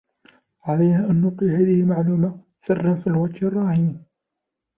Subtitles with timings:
[0.63, 4.03] علينا أن نبقي هذه المعلومة سراً في الوقت الراهن.